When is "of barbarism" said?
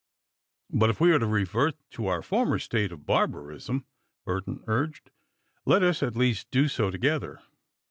2.91-3.85